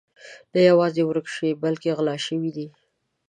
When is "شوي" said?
1.35-1.51, 2.27-2.51